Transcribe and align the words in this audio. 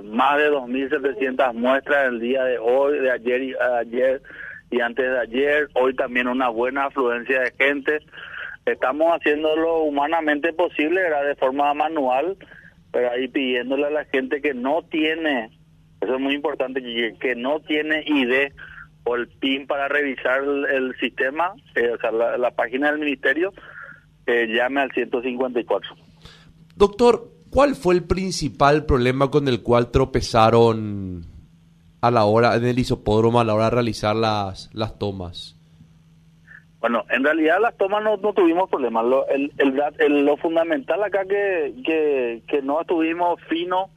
más 0.00 0.38
de 0.38 0.50
2.700 0.50 1.52
muestras 1.52 2.08
el 2.08 2.18
día 2.18 2.42
de 2.44 2.58
hoy, 2.58 2.98
de 2.98 3.10
ayer 3.10 3.42
y 3.42 3.54
ayer 3.54 4.22
y 4.70 4.80
antes 4.80 5.04
de 5.04 5.20
ayer. 5.20 5.68
Hoy 5.74 5.94
también 5.94 6.28
una 6.28 6.48
buena 6.48 6.86
afluencia 6.86 7.42
de 7.42 7.52
gente. 7.58 7.98
Estamos 8.64 9.12
haciendo 9.14 9.54
lo 9.54 9.82
humanamente 9.82 10.54
posible, 10.54 11.02
era 11.02 11.22
de 11.22 11.34
forma 11.34 11.74
manual, 11.74 12.38
pero 12.90 13.10
ahí 13.10 13.28
pidiéndole 13.28 13.84
a 13.84 13.90
la 13.90 14.04
gente 14.06 14.40
que 14.40 14.54
no 14.54 14.82
tiene, 14.84 15.50
eso 16.00 16.14
es 16.14 16.20
muy 16.20 16.34
importante, 16.34 16.80
que, 16.80 17.14
que 17.20 17.34
no 17.34 17.60
tiene 17.60 18.02
ID 18.06 18.50
o 19.04 19.16
el 19.16 19.28
PIN 19.28 19.66
para 19.66 19.88
revisar 19.88 20.42
el, 20.42 20.96
sistema, 21.00 21.52
eh, 21.74 21.90
o 21.90 21.98
sea, 21.98 22.12
la, 22.12 22.50
página 22.52 22.90
del 22.90 23.00
ministerio, 23.00 23.52
eh, 24.26 24.46
llame 24.46 24.80
al 24.80 24.92
154. 24.92 25.94
Doctor, 26.76 27.24
¿cuál 27.52 27.74
fue 27.74 27.94
el 27.94 28.04
principal 28.04 28.86
problema 28.86 29.30
con 29.30 29.46
el 29.46 29.62
cual 29.62 29.90
tropezaron 29.90 31.26
a 32.00 32.10
la 32.10 32.24
hora 32.24 32.56
en 32.56 32.64
el 32.64 32.78
isopódromo 32.78 33.40
a 33.40 33.44
la 33.44 33.54
hora 33.54 33.64
de 33.64 33.70
realizar 33.70 34.16
las, 34.16 34.70
las 34.74 34.98
tomas? 34.98 35.56
Bueno, 36.80 37.04
en 37.10 37.22
realidad 37.22 37.58
las 37.60 37.76
tomas 37.76 38.02
no, 38.02 38.18
tuvimos 38.32 38.68
problemas. 38.68 39.04
Lo, 39.04 39.28
el, 39.28 39.52
el, 39.58 40.24
lo 40.24 40.36
fundamental 40.38 41.04
acá 41.04 41.24
que, 41.26 42.42
que, 42.48 42.62
no 42.62 42.80
estuvimos 42.80 43.40
fino 43.48 43.90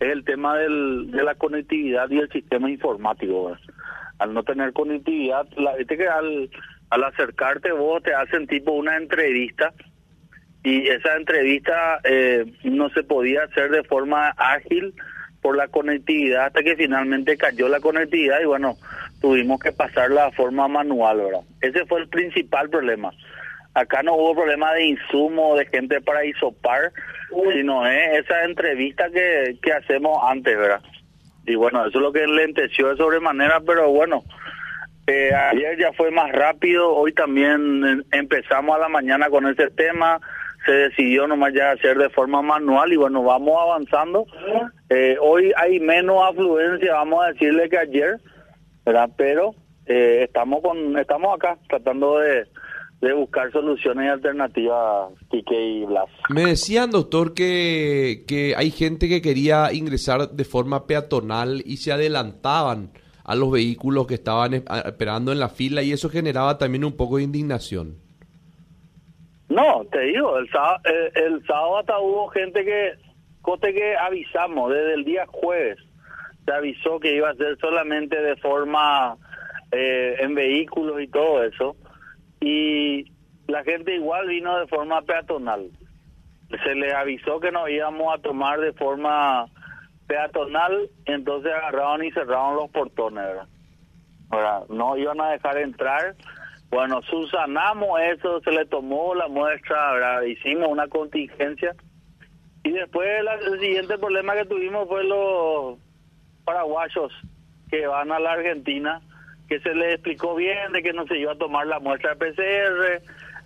es 0.00 0.10
el 0.10 0.24
tema 0.24 0.56
del, 0.56 1.10
de 1.10 1.22
la 1.24 1.34
conectividad 1.34 2.08
y 2.08 2.18
el 2.18 2.30
sistema 2.30 2.70
informático 2.70 3.54
al 4.18 4.32
no 4.32 4.44
tener 4.44 4.72
conectividad, 4.72 5.46
la, 5.56 5.74
viste 5.74 5.96
que 5.96 6.06
al, 6.06 6.48
al 6.90 7.04
acercarte 7.04 7.72
vos 7.72 8.02
te 8.02 8.14
hacen 8.14 8.46
tipo 8.46 8.72
una 8.72 8.96
entrevista 8.96 9.72
y 10.62 10.88
esa 10.88 11.16
entrevista 11.16 12.00
eh, 12.04 12.44
no 12.64 12.88
se 12.90 13.02
podía 13.02 13.44
hacer 13.44 13.70
de 13.70 13.82
forma 13.84 14.28
ágil 14.36 14.94
por 15.40 15.56
la 15.56 15.68
conectividad 15.68 16.46
hasta 16.46 16.62
que 16.62 16.76
finalmente 16.76 17.36
cayó 17.36 17.68
la 17.68 17.80
conectividad 17.80 18.40
y 18.40 18.46
bueno, 18.46 18.76
tuvimos 19.20 19.60
que 19.60 19.72
pasarla 19.72 20.26
de 20.26 20.32
forma 20.32 20.68
manual, 20.68 21.18
¿verdad? 21.18 21.40
Ese 21.60 21.84
fue 21.86 22.00
el 22.00 22.08
principal 22.08 22.70
problema. 22.70 23.10
Acá 23.74 24.02
no 24.02 24.14
hubo 24.14 24.34
problema 24.34 24.72
de 24.74 24.84
insumo, 24.84 25.56
de 25.56 25.66
gente 25.66 26.00
para 26.00 26.24
isopar, 26.24 26.92
sino 27.54 27.86
es 27.86 28.20
esa 28.20 28.44
entrevista 28.44 29.08
que, 29.10 29.56
que 29.62 29.72
hacemos 29.72 30.18
antes, 30.22 30.56
¿verdad? 30.56 30.82
y 31.46 31.54
bueno, 31.54 31.86
eso 31.86 31.98
es 31.98 32.02
lo 32.02 32.12
que 32.12 32.26
lenteció 32.26 32.88
de 32.88 32.96
sobremanera, 32.96 33.60
pero 33.66 33.90
bueno, 33.90 34.24
eh, 35.06 35.32
ayer 35.34 35.78
ya 35.78 35.92
fue 35.92 36.10
más 36.10 36.30
rápido, 36.30 36.94
hoy 36.94 37.12
también 37.12 38.04
empezamos 38.12 38.76
a 38.76 38.80
la 38.80 38.88
mañana 38.88 39.28
con 39.28 39.48
ese 39.48 39.68
tema, 39.70 40.20
se 40.64 40.72
decidió 40.72 41.26
nomás 41.26 41.52
ya 41.54 41.72
hacer 41.72 41.98
de 41.98 42.10
forma 42.10 42.42
manual 42.42 42.92
y 42.92 42.96
bueno, 42.96 43.22
vamos 43.22 43.56
avanzando. 43.60 44.26
Eh, 44.88 45.16
hoy 45.20 45.52
hay 45.56 45.80
menos 45.80 46.22
afluencia, 46.28 46.94
vamos 46.94 47.24
a 47.24 47.32
decirle 47.32 47.68
que 47.68 47.78
ayer. 47.78 48.20
Pero 49.16 49.54
eh, 49.86 50.24
estamos 50.24 50.60
con 50.60 50.98
estamos 50.98 51.34
acá 51.34 51.56
tratando 51.68 52.18
de 52.18 52.46
de 53.02 53.12
buscar 53.12 53.50
soluciones 53.50 54.10
alternativas, 54.12 55.12
Quique 55.28 55.60
y 55.60 55.84
Blas. 55.84 56.08
Me 56.28 56.46
decían, 56.46 56.92
doctor, 56.92 57.34
que, 57.34 58.22
que 58.28 58.54
hay 58.56 58.70
gente 58.70 59.08
que 59.08 59.20
quería 59.20 59.72
ingresar 59.72 60.30
de 60.30 60.44
forma 60.44 60.86
peatonal 60.86 61.64
y 61.66 61.78
se 61.78 61.90
adelantaban 61.90 62.92
a 63.24 63.34
los 63.34 63.50
vehículos 63.50 64.06
que 64.06 64.14
estaban 64.14 64.54
esperando 64.54 65.32
en 65.32 65.40
la 65.40 65.48
fila 65.48 65.82
y 65.82 65.92
eso 65.92 66.08
generaba 66.08 66.58
también 66.58 66.84
un 66.84 66.96
poco 66.96 67.16
de 67.16 67.24
indignación. 67.24 67.96
No, 69.48 69.84
te 69.90 70.00
digo, 70.00 70.38
el 70.38 70.48
sábado, 70.50 70.80
el, 71.14 71.46
sábado 71.46 71.78
hasta 71.78 71.98
hubo 71.98 72.28
gente 72.28 72.64
que, 72.64 72.92
cote 73.42 73.74
que 73.74 73.96
avisamos 73.96 74.72
desde 74.72 74.94
el 74.94 75.04
día 75.04 75.26
jueves, 75.26 75.78
se 76.44 76.52
avisó 76.52 76.98
que 76.98 77.14
iba 77.14 77.30
a 77.30 77.34
ser 77.34 77.58
solamente 77.58 78.20
de 78.20 78.36
forma 78.36 79.16
eh, 79.70 80.16
en 80.20 80.34
vehículos 80.34 81.00
y 81.00 81.08
todo 81.08 81.42
eso 81.44 81.76
y 82.42 83.12
la 83.46 83.62
gente 83.64 83.94
igual 83.94 84.28
vino 84.28 84.58
de 84.58 84.66
forma 84.66 85.02
peatonal. 85.02 85.70
Se 86.64 86.74
le 86.74 86.92
avisó 86.92 87.40
que 87.40 87.52
nos 87.52 87.70
íbamos 87.70 88.14
a 88.14 88.20
tomar 88.20 88.60
de 88.60 88.72
forma 88.72 89.46
peatonal, 90.06 90.90
entonces 91.06 91.52
agarraron 91.52 92.04
y 92.04 92.10
cerraron 92.10 92.56
los 92.56 92.70
portones, 92.70 93.24
¿verdad? 94.30 94.66
No 94.68 94.96
iban 94.96 95.20
a 95.20 95.30
dejar 95.30 95.58
entrar. 95.58 96.14
Bueno, 96.72 97.02
susanamos 97.02 98.00
eso, 98.00 98.40
se 98.40 98.50
le 98.50 98.64
tomó 98.64 99.14
la 99.14 99.28
muestra, 99.28 99.92
¿verdad? 99.92 100.22
Hicimos 100.22 100.68
una 100.70 100.88
contingencia. 100.88 101.74
Y 102.64 102.70
después 102.70 103.06
el 103.46 103.60
siguiente 103.60 103.98
problema 103.98 104.34
que 104.34 104.46
tuvimos 104.46 104.88
fue 104.88 105.04
los 105.04 105.78
paraguayos 106.46 107.12
que 107.70 107.86
van 107.86 108.10
a 108.10 108.18
la 108.18 108.32
Argentina 108.32 109.02
que 109.50 109.60
se 109.60 109.74
les 109.74 109.96
explicó 109.96 110.34
bien 110.34 110.72
de 110.72 110.82
que 110.82 110.94
no 110.94 111.06
se 111.06 111.18
iba 111.18 111.32
a 111.32 111.38
tomar 111.38 111.66
la 111.66 111.78
muestra 111.78 112.14
de 112.14 112.16
PCR, 112.16 113.02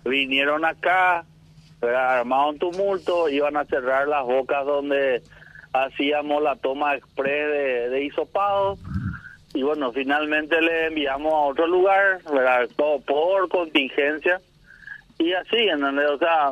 vinieron 0.09 0.63
acá, 0.63 1.25
armaron 1.81 2.53
un 2.53 2.59
tumulto, 2.59 3.27
iban 3.27 3.57
a 3.57 3.65
cerrar 3.65 4.07
las 4.07 4.23
bocas 4.23 4.65
donde 4.65 5.21
hacíamos 5.73 6.41
la 6.41 6.55
toma 6.55 6.95
express 6.95 7.51
de, 7.51 7.89
de 7.89 8.03
hisopado 8.05 8.77
y 9.57 9.63
bueno, 9.63 9.91
finalmente 9.91 10.61
le 10.61 10.87
enviamos 10.87 11.33
a 11.33 11.47
otro 11.47 11.65
lugar, 11.65 12.19
¿verdad? 12.31 12.69
Todo 12.75 12.99
por 12.99 13.49
contingencia 13.49 14.39
y 15.17 15.33
así, 15.33 15.57
¿entendés? 15.57 16.09
O 16.11 16.17
sea, 16.19 16.51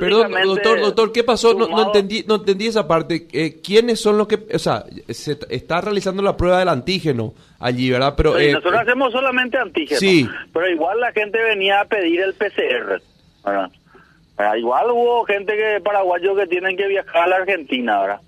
Perdón, 0.00 0.32
doctor, 0.44 0.80
doctor, 0.80 1.12
¿qué 1.12 1.22
pasó? 1.22 1.54
No, 1.54 1.86
entendí, 1.86 2.24
no 2.26 2.36
entendí 2.36 2.66
esa 2.66 2.88
parte. 2.88 3.28
Eh, 3.32 3.60
¿Quiénes 3.62 4.00
son 4.00 4.18
los 4.18 4.26
que, 4.26 4.38
o 4.52 4.58
sea, 4.58 4.84
se 5.08 5.38
está 5.48 5.80
realizando 5.80 6.22
la 6.22 6.36
prueba 6.36 6.58
del 6.58 6.68
antígeno 6.68 7.34
allí, 7.60 7.88
¿verdad? 7.88 8.14
Pero 8.16 8.36
eh, 8.36 8.52
nosotros 8.52 8.80
hacemos 8.80 9.12
solamente 9.12 9.58
antígeno. 9.58 10.00
Sí. 10.00 10.28
Pero 10.52 10.68
igual 10.68 10.98
la 10.98 11.12
gente 11.12 11.40
venía 11.40 11.80
a 11.80 11.84
pedir 11.84 12.20
el 12.20 12.34
PCR. 12.34 13.00
¿verdad? 13.44 13.70
Igual 14.56 14.90
hubo 14.90 15.24
gente 15.24 15.56
que 15.56 15.80
paraguayos 15.84 16.36
que 16.36 16.46
tienen 16.48 16.76
que 16.76 16.88
viajar 16.88 17.22
a 17.22 17.26
la 17.28 17.36
Argentina, 17.36 18.00
¿verdad? 18.00 18.20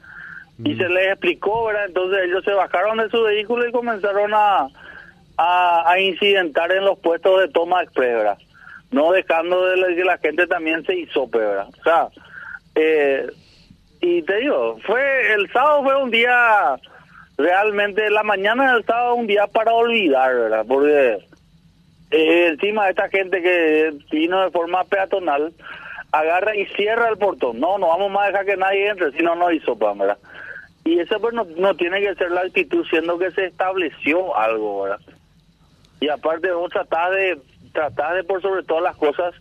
Y 0.65 0.77
se 0.77 0.89
les 0.89 1.09
explicó, 1.09 1.67
¿verdad? 1.67 1.87
Entonces 1.87 2.21
ellos 2.25 2.45
se 2.45 2.53
bajaron 2.53 2.99
de 2.99 3.09
su 3.09 3.23
vehículo 3.23 3.67
y 3.67 3.73
comenzaron 3.73 4.33
a, 4.35 4.69
a, 5.37 5.91
a 5.91 6.01
incidentar 6.01 6.71
en 6.73 6.85
los 6.85 6.99
puestos 6.99 7.41
de 7.41 7.49
toma 7.49 7.83
express, 7.83 8.15
¿verdad? 8.15 8.39
no 8.93 9.11
dejando 9.11 9.67
de 9.67 9.97
que 9.97 10.05
la 10.05 10.19
gente 10.19 10.47
también 10.47 10.85
se 10.85 10.95
hizo, 10.95 11.27
¿verdad? 11.27 11.67
O 11.69 11.83
sea, 11.83 12.09
eh, 12.75 13.27
y 14.01 14.23
te 14.23 14.37
digo, 14.37 14.79
fue 14.87 15.33
el 15.33 15.51
sábado 15.51 15.83
fue 15.83 16.03
un 16.03 16.11
día 16.11 16.77
realmente 17.39 18.09
la 18.11 18.23
mañana 18.23 18.75
del 18.75 18.85
sábado 18.85 19.15
un 19.15 19.27
día 19.27 19.47
para 19.47 19.73
olvidar, 19.73 20.35
¿verdad? 20.35 20.65
Porque 20.69 21.19
eh, 22.11 22.47
encima 22.49 22.85
de 22.85 22.91
esta 22.91 23.09
gente 23.09 23.43
que 23.43 23.93
vino 24.11 24.43
de 24.43 24.51
forma 24.51 24.85
peatonal 24.85 25.53
agarra 26.13 26.55
y 26.57 26.67
cierra 26.67 27.09
el 27.09 27.19
portón. 27.19 27.59
No, 27.59 27.79
no 27.79 27.89
vamos 27.89 28.11
más 28.13 28.25
a 28.25 28.27
dejar 28.29 28.47
que 28.47 28.57
nadie 28.57 28.89
entre, 28.89 29.13
si 29.13 29.23
no 29.23 29.35
no 29.35 29.51
hizo, 29.51 29.75
¿verdad? 29.77 30.19
Y 30.85 30.99
eso 30.99 31.21
pues 31.21 31.33
no, 31.35 31.45
no 31.57 31.75
tiene 31.75 32.01
que 32.01 32.15
ser 32.15 32.31
la 32.31 32.43
actitud, 32.43 32.85
siendo 32.89 33.19
que 33.19 33.31
se 33.31 33.47
estableció 33.47 34.37
algo, 34.37 34.83
¿verdad? 34.83 35.01
Y 36.01 36.09
aparte 36.09 36.51
vamos 36.51 36.71
a 36.77 36.85
tratar 36.85 37.13
de 37.13 37.39
tratar 37.73 38.17
de 38.17 38.25
por 38.25 38.43
sobre 38.43 38.63
todas 38.65 38.83
las 38.83 38.97
cosas 38.97 39.35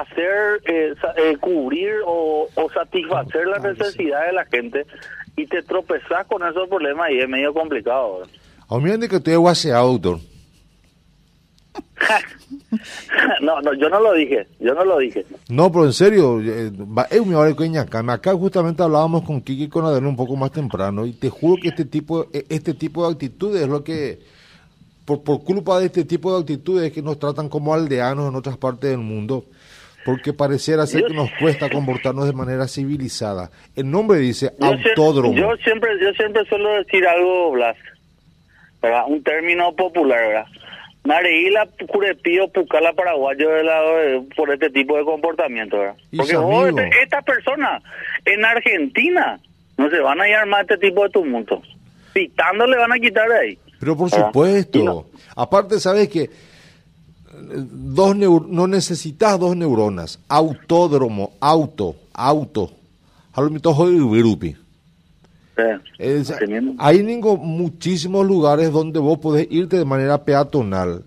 hacer, 0.00 0.60
eh, 0.64 0.94
eh, 1.16 1.36
cubrir 1.40 1.94
o, 2.04 2.48
satisfacer 2.72 3.46
la 3.46 3.58
necesidad 3.58 4.26
de 4.26 4.32
la 4.32 4.44
gente 4.46 4.86
y 5.36 5.46
te 5.46 5.62
tropezas 5.62 6.26
con 6.26 6.46
esos 6.46 6.68
problemas 6.68 7.10
y 7.10 7.20
es 7.20 7.28
medio 7.28 7.54
complicado. 7.54 8.22
A 8.68 8.78
mí 8.78 9.08
que 9.08 9.16
estoy 9.16 9.36
guaseado, 9.36 9.92
doctor. 9.92 10.33
No, 13.40 13.60
no, 13.60 13.74
yo 13.74 13.88
no 13.88 14.00
lo 14.00 14.12
dije, 14.12 14.46
yo 14.60 14.74
no 14.74 14.84
lo 14.84 14.98
dije. 14.98 15.24
No, 15.48 15.70
pero 15.70 15.86
en 15.86 15.92
serio, 15.92 16.40
eh, 16.40 16.70
es 17.10 17.26
mi 17.26 17.34
hora 17.34 17.54
acá. 17.80 18.04
Acá 18.12 18.34
justamente 18.34 18.82
hablábamos 18.82 19.22
con 19.22 19.40
Kiki 19.40 19.64
y 19.64 19.68
con 19.68 19.84
Adela 19.84 20.08
un 20.08 20.16
poco 20.16 20.36
más 20.36 20.50
temprano 20.50 21.06
y 21.06 21.12
te 21.12 21.30
juro 21.30 21.60
que 21.60 21.68
este 21.68 21.84
tipo, 21.84 22.26
este 22.32 22.74
tipo 22.74 23.06
de 23.06 23.12
actitudes 23.12 23.62
es 23.62 23.68
lo 23.68 23.84
que 23.84 24.18
por, 25.04 25.22
por 25.22 25.44
culpa 25.44 25.78
de 25.78 25.86
este 25.86 26.04
tipo 26.04 26.32
de 26.32 26.40
actitudes 26.40 26.92
que 26.92 27.02
nos 27.02 27.18
tratan 27.18 27.48
como 27.48 27.74
aldeanos 27.74 28.28
en 28.28 28.34
otras 28.34 28.56
partes 28.56 28.90
del 28.90 29.00
mundo, 29.00 29.44
porque 30.04 30.32
pareciera 30.32 30.86
ser 30.86 31.04
que 31.04 31.14
nos 31.14 31.30
cuesta 31.38 31.70
comportarnos 31.70 32.26
de 32.26 32.32
manera 32.32 32.66
civilizada. 32.66 33.50
El 33.76 33.90
nombre 33.90 34.18
dice 34.18 34.52
autódromo. 34.60 35.34
yo 35.34 35.56
siempre, 35.62 35.90
yo 36.00 36.12
siempre 36.12 36.44
suelo 36.46 36.74
decir 36.74 37.06
algo, 37.06 37.52
Blas, 37.52 37.76
¿verdad? 38.82 39.04
un 39.08 39.22
término 39.22 39.74
popular, 39.74 40.18
¿verdad? 40.18 40.46
La 41.04 41.68
curepío 41.86 42.48
pucala 42.48 42.92
paraguayo 42.92 43.50
de 43.50 43.64
lado 43.64 44.24
por 44.36 44.52
este 44.52 44.70
tipo 44.70 44.96
de 44.96 45.04
comportamiento, 45.04 45.78
¿verdad? 45.78 45.96
Porque 46.16 46.36
vos, 46.36 46.68
este, 46.68 46.90
esta 47.02 47.22
persona 47.22 47.82
en 48.24 48.44
Argentina 48.44 49.38
no 49.76 49.90
se 49.90 50.00
van 50.00 50.20
a 50.20 50.26
llamar 50.26 50.62
este 50.62 50.78
tipo 50.78 51.04
de 51.04 51.10
tumultos. 51.10 51.60
Pitando 52.12 52.66
le 52.66 52.78
van 52.78 52.92
a 52.92 52.98
quitar 52.98 53.28
de 53.28 53.38
ahí. 53.38 53.58
Pero 53.78 53.96
por 53.96 54.08
ah, 54.12 54.26
supuesto. 54.26 55.10
Aparte, 55.36 55.78
sabes 55.78 56.08
que 56.08 56.30
dos 57.32 58.16
no 58.16 58.66
necesitas 58.66 59.38
dos 59.38 59.56
neuronas. 59.56 60.20
Autódromo, 60.28 61.32
auto, 61.40 61.96
auto. 62.14 62.70
Es- 65.98 66.32
hay 66.78 67.02
ningo- 67.02 67.36
muchísimos 67.38 68.26
lugares 68.26 68.72
donde 68.72 68.98
vos 69.00 69.18
podés 69.18 69.46
irte 69.50 69.78
de 69.78 69.84
manera 69.84 70.24
peatonal, 70.24 71.04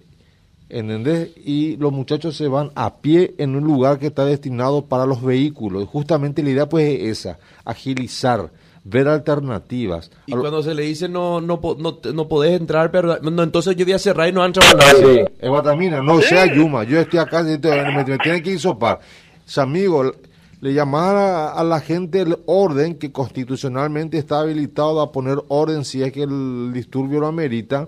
¿entendés? 0.70 1.30
Y 1.46 1.78
los 1.78 1.92
muchachos 1.92 2.36
se 2.36 2.48
van 2.48 2.72
a 2.76 2.96
pie 2.98 3.36
en 3.38 3.56
un 3.56 3.64
lugar 3.64 4.00
que 4.00 4.08
está 4.08 4.26
destinado 4.26 4.86
para 4.86 5.06
los 5.06 5.22
vehículos. 5.22 5.84
Y 5.84 5.86
justamente 5.88 6.44
la 6.44 6.50
idea 6.50 6.70
pues 6.70 7.00
es 7.00 7.20
esa, 7.20 7.40
agilizar, 7.66 8.50
ver 8.84 9.08
alternativas. 9.08 10.12
Y 10.28 10.32
lo- 10.32 10.40
cuando 10.40 10.64
se 10.64 10.74
le 10.74 10.84
dice 10.84 11.10
no 11.10 11.42
no 11.42 11.60
no, 11.78 11.96
te- 11.96 12.14
no 12.14 12.28
podés 12.28 12.60
entrar, 12.60 12.90
pero 12.92 13.18
no, 13.22 13.44
entonces 13.44 13.76
yo 13.76 13.86
voy 13.86 13.94
a 13.94 14.00
cerrar 14.00 14.30
y 14.30 14.32
no 14.32 14.40
van 14.42 14.54
a 14.56 14.60
entrar 14.60 14.96
Sí, 14.96 15.20
en 15.40 15.50
Guatamina, 15.50 16.02
no 16.02 16.22
sea 16.22 16.46
Yuma, 16.54 16.84
yo 16.86 17.00
estoy 17.00 17.20
acá, 17.20 17.44
me, 17.44 17.58
me 18.06 18.18
tienen 18.20 18.42
que 18.44 18.54
hisopar. 18.54 19.00
Su 19.46 19.62
amigo, 19.62 20.12
le 20.60 20.74
llamaban 20.74 21.54
a, 21.56 21.64
la 21.64 21.80
gente 21.80 22.22
el 22.22 22.38
orden 22.48 22.98
que 22.98 23.12
constitucionalmente 23.12 24.18
está 24.18 24.40
habilitado 24.40 25.02
a 25.02 25.12
poner 25.12 25.38
orden 25.50 25.86
si 25.86 26.02
es 26.02 26.12
que 26.12 26.24
el 26.24 26.74
disturbio 26.74 27.20
lo 27.20 27.28
amerita. 27.28 27.88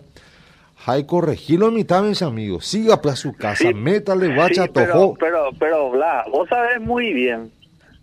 Hay 0.86 1.06
corregirlo 1.06 1.68
a 1.68 1.72
mitad, 1.72 2.04
mis 2.04 2.22
amigos. 2.22 2.66
Siga 2.66 3.02
pues 3.02 3.16
a 3.16 3.18
su 3.18 3.34
casa, 3.34 3.68
Sí, 3.68 3.74
métale 3.74 4.34
guacha, 4.34 4.64
sí, 4.64 4.72
pero, 4.74 5.14
pero, 5.20 5.50
pero, 5.60 5.90
Bla, 5.92 6.26
vos 6.32 6.48
sabés 6.48 6.80
muy 6.80 7.12
bien, 7.12 7.52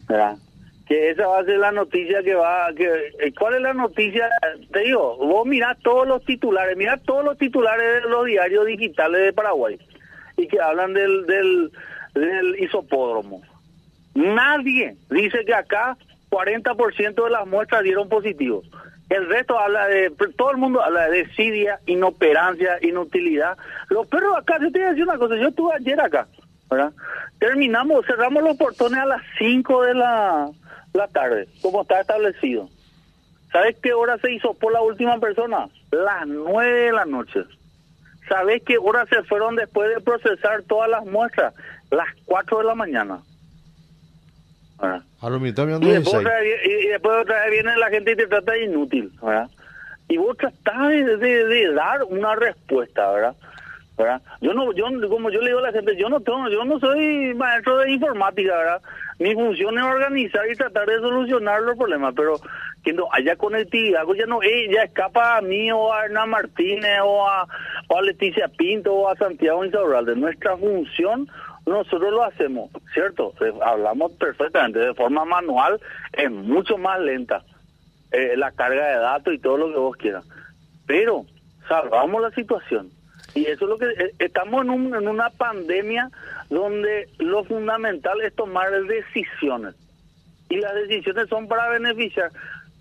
¿verdad? 0.09 0.37
Que 0.87 1.11
esa 1.11 1.27
va 1.27 1.41
a 1.41 1.45
ser 1.45 1.59
la 1.59 1.73
noticia 1.73 2.23
que 2.23 2.35
va, 2.35 2.69
que, 2.77 2.85
eh, 2.85 3.33
¿cuál 3.39 3.55
es 3.55 3.63
la 3.63 3.73
noticia? 3.73 4.29
Te 4.73 4.81
digo, 4.81 5.17
vos 5.17 5.47
mirás 5.47 5.79
todos 5.83 6.07
los 6.07 6.25
titulares, 6.25 6.77
mirás 6.77 7.03
todos 7.05 7.25
los 7.25 7.39
titulares 7.39 8.03
de 8.03 8.09
los 8.09 8.27
diarios 8.27 8.67
digitales 8.67 9.23
de 9.23 9.33
Paraguay 9.33 9.79
y 10.37 10.47
que 10.47 10.61
hablan 10.61 10.93
del, 10.93 11.25
del, 11.27 11.73
del 12.15 12.61
isopódromo. 12.63 13.43
Nadie 14.17 14.97
dice 15.11 15.45
que 15.45 15.55
acá 15.55 15.97
40% 16.31 17.25
de 17.25 17.31
las 17.31 17.47
muestras 17.47 17.83
dieron 17.83 18.09
positivos. 18.09 18.67
El 19.11 19.29
resto 19.29 19.59
habla 19.59 19.87
de, 19.87 20.11
todo 20.37 20.51
el 20.51 20.57
mundo 20.57 20.83
habla 20.83 21.09
de 21.09 21.25
desidia, 21.25 21.79
inoperancia, 21.87 22.79
inutilidad. 22.81 23.59
Los 23.89 24.07
perros 24.09 24.37
acá, 24.37 24.59
yo 24.61 24.73
te 24.73 24.79
voy 24.79 24.87
a 24.87 24.91
decir 24.91 25.05
una 25.05 25.19
cosa, 25.19 25.37
yo 25.37 25.49
estuve 25.49 25.75
ayer 25.75 26.01
acá, 26.01 26.27
¿verdad? 26.71 26.93
Terminamos, 27.39 28.07
cerramos 28.07 28.43
los 28.43 28.57
portones 28.57 28.99
a 28.99 29.05
las 29.05 29.23
5 29.39 29.83
de 29.83 29.95
la, 29.95 30.49
la 30.95 31.09
tarde, 31.09 31.47
como 31.61 31.83
está 31.83 32.01
establecido. 32.01 32.71
¿Sabes 33.53 33.77
qué 33.83 33.93
hora 33.93 34.17
se 34.19 34.33
hizo 34.33 34.55
por 34.55 34.73
la 34.73 34.81
última 34.81 35.21
persona? 35.21 35.69
Las 35.91 36.27
9 36.27 36.81
de 36.87 36.93
la 36.93 37.05
noche. 37.05 37.45
¿Sabes 38.29 38.63
qué 38.65 38.79
hora 38.79 39.05
se 39.07 39.23
fueron 39.25 39.57
después 39.57 39.95
de 39.95 40.01
procesar 40.01 40.63
todas 40.63 40.91
las 40.91 41.05
muestras? 41.05 41.55
Las 41.91 42.09
4 42.25 42.59
de 42.59 42.65
la 42.65 42.75
mañana. 42.75 43.21
¿Verdad? 44.81 45.03
A 45.21 45.31
lo 45.31 45.41
mitad 45.41 45.67
me 45.67 45.77
Y 45.77 45.91
después, 45.91 46.15
otra 46.17 46.41
vez, 46.41 46.61
y- 46.65 46.87
y 46.87 46.89
después 46.89 47.17
otra 47.23 47.43
vez 47.43 47.51
viene 47.51 47.77
la 47.77 47.89
gente 47.91 48.13
y 48.13 48.17
te 48.17 48.27
trata 48.27 48.53
de 48.53 48.65
inútil, 48.65 49.11
¿verdad? 49.23 49.49
Y 50.09 50.19
vos 50.19 50.37
tratás 50.37 50.89
de, 50.89 51.17
de- 51.17 51.45
de 51.47 51.73
dar 51.73 52.05
una 52.05 52.35
respuesta, 52.37 53.11
¿verdad? 53.13 53.35
¿verdad? 53.99 54.21
Yo 54.43 54.53
no, 54.53 54.73
yo 54.75 54.85
como 55.09 55.31
yo 55.31 55.41
le 55.41 55.47
digo 55.47 55.59
a 55.61 55.63
la 55.63 55.73
gente, 55.73 55.97
yo 55.97 56.11
no 56.11 56.21
tengo, 56.21 56.49
yo 56.51 56.65
no 56.67 56.79
soy 56.79 57.33
maestro 57.35 57.79
de 57.79 57.93
informática, 57.93 58.55
¿verdad? 58.55 58.83
Mi 59.19 59.33
función 59.35 59.79
es 59.79 59.85
organizar 59.85 60.43
y 60.51 60.55
tratar 60.55 60.87
de 60.87 60.99
solucionar 60.99 61.63
los 61.63 61.79
problemas, 61.79 62.13
pero 62.15 62.39
que 62.85 62.93
no 62.93 63.09
haya 63.13 63.37
conectividad, 63.37 64.03
ya 64.15 64.27
no, 64.27 64.43
eh, 64.43 64.69
ya 64.71 64.83
escapa 64.83 65.39
a 65.39 65.41
mí 65.41 65.73
o 65.73 65.91
a 65.95 66.05
Hernán 66.05 66.29
Martínez 66.29 66.99
o 67.03 67.27
a, 67.27 67.49
o 67.89 67.97
a 67.99 68.03
Leticia 68.03 68.49
Pinto 68.49 68.93
o 68.93 69.09
a 69.09 69.17
Santiago 69.17 69.65
Insaurralde. 69.65 70.15
Nuestra 70.15 70.59
función 70.59 71.27
nosotros 71.67 72.13
lo 72.13 72.23
hacemos, 72.25 72.71
¿cierto? 72.95 73.33
Eh, 73.41 73.53
Hablamos 73.65 74.13
perfectamente, 74.13 74.79
de 74.79 74.95
forma 74.95 75.25
manual 75.25 75.81
es 76.13 76.31
mucho 76.31 76.79
más 76.79 77.01
lenta 77.01 77.43
eh, 78.13 78.37
la 78.37 78.53
carga 78.53 78.87
de 78.87 78.99
datos 78.99 79.35
y 79.35 79.39
todo 79.39 79.59
lo 79.59 79.69
que 79.73 79.79
vos 79.79 79.97
quieras. 79.97 80.25
Pero 80.87 81.25
salvamos 81.69 82.23
la 82.23 82.31
situación. 82.31 82.91
Y 83.35 83.45
eso 83.47 83.65
es 83.65 83.69
lo 83.71 83.79
que 83.79 83.87
eh, 83.87 84.15
estamos 84.21 84.63
en, 84.65 84.71
un- 84.71 84.95
en 84.95 85.09
una 85.09 85.29
pandemia 85.31 86.11
donde 86.49 87.09
lo 87.19 87.45
fundamental 87.45 88.21
es 88.23 88.35
tomar 88.35 88.71
decisiones. 88.85 89.75
Y 90.49 90.57
las 90.59 90.75
decisiones 90.77 91.29
son 91.29 91.49
para 91.49 91.69
beneficiar. 91.69 92.31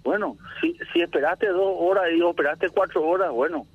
Bueno, 0.04 0.38
si, 0.62 0.78
si 0.94 1.02
esperaste 1.02 1.48
dos 1.48 1.74
horas 1.80 2.06
y 2.14 2.24
esperaste 2.24 2.70
cuatro 2.70 3.04
horas, 3.04 3.32
bueno, 3.32 3.66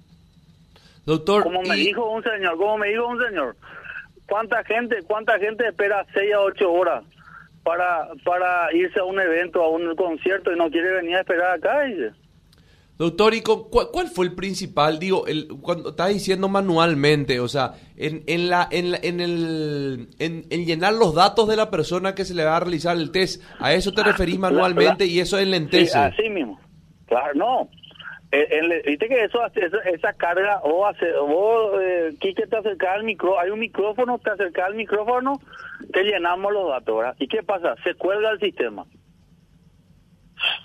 Doctor, 1.04 1.42
como 1.42 1.62
me 1.62 1.76
y- 1.78 1.86
dijo 1.86 2.08
un 2.08 2.22
señor, 2.22 2.56
como 2.56 2.78
me 2.78 2.88
dijo 2.88 3.06
un 3.08 3.20
señor, 3.20 3.56
¿cuánta 4.30 4.64
gente, 4.64 5.02
cuánta 5.06 5.38
gente 5.38 5.66
espera 5.66 6.06
seis 6.14 6.32
a 6.32 6.40
ocho 6.40 6.72
horas 6.72 7.04
para 7.62 8.08
para 8.24 8.72
irse 8.74 8.98
a 9.00 9.04
un 9.04 9.20
evento, 9.20 9.62
a 9.62 9.68
un 9.68 9.94
concierto 9.96 10.50
y 10.52 10.56
no 10.56 10.70
quiere 10.70 10.92
venir 10.94 11.16
a 11.16 11.20
esperar 11.20 11.56
acá? 11.58 11.82
Dice. 11.82 12.12
Doctor, 12.96 13.32
¿y 13.32 13.40
con- 13.40 13.70
cuál, 13.70 13.86
cuál 13.90 14.08
fue 14.08 14.26
el 14.26 14.34
principal? 14.34 14.98
Digo, 14.98 15.26
el, 15.26 15.48
cuando 15.62 15.88
estás 15.90 16.10
diciendo 16.10 16.48
manualmente, 16.50 17.40
o 17.40 17.48
sea, 17.48 17.72
en, 17.96 18.22
en, 18.26 18.50
la, 18.50 18.68
en, 18.70 18.90
la- 18.90 18.98
en, 19.02 19.20
el, 19.20 20.08
en, 20.18 20.44
en 20.50 20.66
llenar 20.66 20.92
los 20.92 21.14
datos 21.14 21.48
de 21.48 21.56
la 21.56 21.70
persona 21.70 22.14
que 22.14 22.26
se 22.26 22.34
le 22.34 22.44
va 22.44 22.58
a 22.58 22.60
realizar 22.60 22.96
el 22.98 23.10
test, 23.10 23.42
a 23.58 23.72
eso 23.72 23.92
te 23.92 24.02
referís 24.02 24.38
manualmente 24.38 25.06
la- 25.06 25.10
y 25.12 25.18
eso 25.20 25.38
Sí, 25.38 25.42
enlentece. 25.44 25.96
así 25.98 26.28
mismo. 26.28 26.60
Claro, 27.06 27.32
no. 27.34 27.68
Eh, 28.32 28.82
Viste 28.86 29.08
que 29.08 29.24
eso, 29.24 29.42
hace- 29.42 29.64
esa, 29.66 29.78
esa 29.78 30.12
carga, 30.12 30.60
o 30.62 30.86
hace, 30.86 31.10
vos, 31.12 31.80
eh, 31.82 32.14
Quique, 32.20 32.46
te 32.46 32.56
acercás 32.56 32.94
al 32.96 33.02
micrófono, 33.04 33.40
hay 33.40 33.50
un 33.50 33.58
micrófono, 33.58 34.18
te 34.18 34.30
acercás 34.30 34.66
al 34.66 34.74
micrófono, 34.76 35.40
te 35.92 36.04
llenamos 36.04 36.52
los 36.52 36.68
datos, 36.68 36.96
¿verdad? 36.96 37.16
¿Y 37.18 37.26
qué 37.26 37.42
pasa? 37.42 37.74
Se 37.82 37.94
cuelga 37.94 38.30
el 38.30 38.38
sistema. 38.38 38.84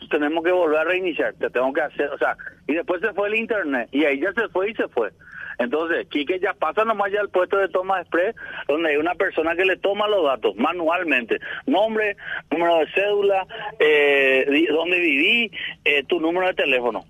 Tenemos 0.10 0.44
que 0.44 0.52
volver 0.52 0.78
a 0.80 0.84
reiniciar, 0.86 1.34
te 1.34 1.50
tengo 1.50 1.74
que 1.74 1.82
hacer, 1.82 2.10
o 2.10 2.18
sea, 2.18 2.38
y 2.68 2.76
después 2.76 3.02
se 3.02 3.14
fue 3.14 3.28
el 3.28 3.36
internet, 3.36 3.90
y 3.92 4.06
ahí 4.06 4.22
ya 4.22 4.32
se 4.34 4.48
fue 4.50 4.70
y 4.70 4.76
se 4.76 4.88
fue. 4.88 5.10
Entonces, 5.58 6.08
Quique 6.10 6.40
ya 6.40 6.54
pasa 6.54 6.86
nomás 6.86 7.12
ya 7.12 7.22
al 7.22 7.30
puesto 7.30 7.58
de 7.58 7.68
toma 7.70 8.00
express, 8.02 8.36
donde 8.68 8.90
hay 8.92 8.98
una 8.98 9.16
persona 9.16 9.56
que 9.56 9.66
le 9.66 9.78
toma 9.78 10.08
los 10.08 10.24
datos 10.24 10.56
manualmente. 10.56 11.40
Nombre, 11.66 12.16
número 12.52 12.78
de 12.80 12.92
cédula, 12.94 13.46
eh, 13.80 14.66
dónde 14.70 15.00
viví, 15.00 15.52
eh, 15.84 16.04
tu 16.08 16.20
número 16.20 16.48
de 16.48 16.54
teléfono. 16.54 17.06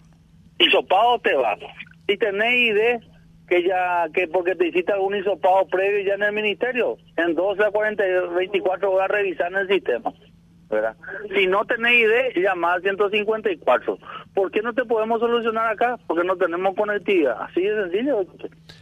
Hisopado 0.58 1.20
te 1.20 1.36
vas. 1.36 1.60
Si 2.08 2.18
tenés 2.18 2.54
idea 2.54 3.00
que 3.48 3.64
ya, 3.64 4.08
que 4.14 4.28
porque 4.28 4.56
te 4.56 4.68
hiciste 4.68 4.92
algún 4.92 5.16
hisopado 5.16 5.68
previo 5.68 6.06
ya 6.06 6.16
en 6.16 6.24
el 6.24 6.34
ministerio, 6.34 6.98
en 7.18 7.36
12 7.36 7.64
a 7.64 7.72
40, 7.72 8.04
24 8.36 8.92
horas 8.92 9.10
revisar 9.10 9.52
en 9.52 9.58
el 9.60 9.68
sistema. 9.68 10.14
¿verdad? 10.70 10.96
Si 11.36 11.48
no 11.48 11.64
tenés 11.66 11.94
idea, 11.94 12.24
llama 12.36 12.74
al 12.74 12.82
154. 12.82 13.98
¿Por 14.34 14.52
qué 14.52 14.62
no 14.62 14.74
te 14.74 14.84
podemos 14.86 15.20
solucionar 15.20 15.68
acá? 15.72 15.98
Porque 16.08 16.24
no 16.24 16.36
tenemos 16.38 16.76
conectividad. 16.76 17.38
Así 17.42 17.62
de 17.62 17.84
sencillo. 17.84 18.26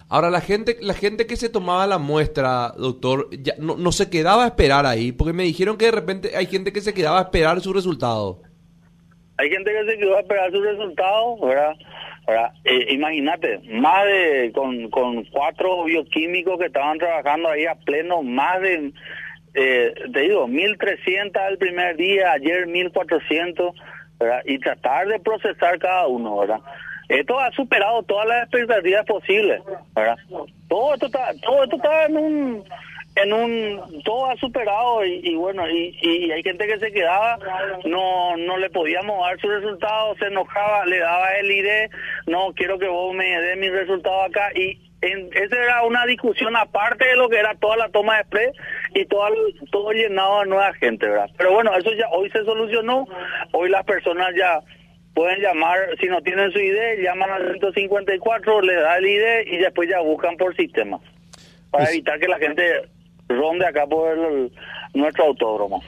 Ahora, 0.10 0.30
la 0.30 0.42
gente, 0.42 0.78
la 0.82 0.94
gente 0.94 1.28
que 1.28 1.36
se 1.36 1.50
tomaba 1.50 1.86
la 1.88 1.98
muestra, 1.98 2.74
doctor, 2.78 3.30
ya 3.32 3.56
no, 3.60 3.76
no 3.76 3.92
se 3.92 4.10
quedaba 4.10 4.46
a 4.46 4.48
esperar 4.48 4.86
ahí, 4.86 5.12
porque 5.12 5.34
me 5.34 5.44
dijeron 5.44 5.78
que 5.78 5.86
de 5.86 5.92
repente 5.92 6.36
hay 6.36 6.46
gente 6.46 6.72
que 6.72 6.82
se 6.82 6.94
quedaba 6.94 7.20
a 7.20 7.24
esperar 7.24 7.60
su 7.62 7.74
resultado. 7.74 8.42
Hay 9.38 9.50
gente 9.50 9.72
que 9.72 9.92
se 9.92 9.98
quedó 9.98 10.18
a 10.18 10.22
esperar 10.22 10.52
sus 10.52 10.64
resultados, 10.64 11.42
¿verdad? 11.42 11.76
Eh, 12.64 12.94
imagínate, 12.94 13.60
más 13.66 14.06
de, 14.06 14.52
con, 14.54 14.90
con 14.90 15.24
cuatro 15.26 15.84
bioquímicos 15.84 16.58
que 16.60 16.68
estaban 16.68 16.98
trabajando 16.98 17.50
ahí 17.50 17.66
a 17.66 17.76
pleno, 17.76 18.24
más 18.24 18.62
de, 18.62 18.94
eh, 19.56 19.94
te 20.14 20.20
digo, 20.22 20.48
1.300 20.48 21.50
el 21.50 21.58
primer 21.58 21.98
día, 21.98 22.32
ayer 22.32 22.68
1.400, 22.68 23.74
¿verdad? 24.20 24.42
Y 24.46 24.60
tratar 24.60 25.08
de 25.08 25.20
procesar 25.20 25.78
cada 25.80 26.08
uno, 26.08 26.38
¿verdad? 26.38 26.60
Esto 27.10 27.40
ha 27.40 27.52
superado 27.52 28.04
todas 28.04 28.28
las 28.28 28.44
expectativas 28.44 29.06
posibles, 29.06 29.62
¿verdad? 29.94 30.18
Todo 30.70 30.94
esto 30.94 31.08
está, 31.08 31.34
todo 31.42 31.64
esto 31.64 31.76
está 31.76 32.06
en 32.06 32.18
un, 32.18 32.64
en 33.16 33.34
un, 33.34 34.02
todo 34.04 34.30
ha 34.30 34.36
superado 34.38 35.06
y, 35.06 35.20
y 35.24 35.36
bueno, 35.36 35.70
y, 35.70 35.98
y 36.02 36.32
hay 36.32 36.42
gente 36.42 36.66
que 36.66 36.80
se 36.80 36.92
quedaba, 36.92 37.38
no, 37.86 38.36
no 38.38 38.58
le 38.58 38.70
podíamos 38.70 39.22
dar 39.22 39.40
su 39.40 39.48
resultado, 39.50 40.16
se 40.16 40.26
enojaba, 40.26 40.86
le 40.86 41.00
daba 41.00 41.36
el 41.38 41.52
ID, 41.52 41.92
no 42.28 42.54
quiero 42.56 42.80
que 42.80 42.88
vos 42.88 43.14
me 43.14 43.40
des 43.40 43.58
mi 43.58 43.70
resultado 43.70 44.24
acá 44.24 44.52
y 44.56 44.80
en, 45.02 45.30
esa 45.34 45.56
era 45.62 45.84
una 45.84 46.06
discusión 46.06 46.56
aparte 46.56 47.06
de 47.06 47.16
lo 47.16 47.30
que 47.30 47.38
era 47.38 47.54
toda 47.56 47.78
la 47.78 47.90
toma 47.90 48.16
de 48.16 48.22
express 48.22 48.56
y 48.96 49.06
todo, 49.06 49.28
todo 49.72 49.92
llenado 49.92 50.40
de 50.40 50.48
nueva 50.48 50.74
gente, 50.74 51.08
¿verdad? 51.08 51.30
Pero 51.38 51.54
bueno, 51.54 51.76
eso 51.78 51.92
ya 51.94 52.08
hoy 52.10 52.30
se 52.32 52.44
solucionó, 52.44 53.06
hoy 53.52 53.70
las 53.70 53.84
personas 53.84 54.34
ya 54.36 54.60
pueden 55.14 55.40
llamar, 55.42 55.78
si 56.00 56.08
no 56.08 56.22
tienen 56.22 56.52
su 56.52 56.60
ID, 56.60 57.04
llaman 57.04 57.30
al 57.30 57.60
154, 57.60 58.62
le 58.62 58.76
da 58.76 58.98
el 58.98 59.06
ID 59.06 59.54
y 59.54 59.58
después 59.58 59.88
ya 59.88 60.00
buscan 60.00 60.36
por 60.38 60.56
sistema, 60.56 61.00
para 61.70 61.90
evitar 61.92 62.20
que 62.20 62.28
la 62.28 62.40
gente 62.40 62.93
ronde 63.38 63.66
acá 63.66 63.86
por 63.88 64.18
el- 64.18 64.52
nuestro 64.94 65.26
autódromo. 65.26 65.84